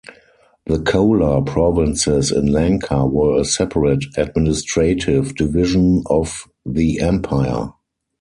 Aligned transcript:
The 0.65 0.79
Chola 0.81 1.43
provinces 1.43 2.31
in 2.31 2.47
Lanka 2.51 3.05
were 3.05 3.39
a 3.39 3.45
separate 3.45 4.03
administrative 4.17 5.35
division 5.35 6.01
of 6.07 6.47
the 6.65 6.99
empire. 7.01 7.69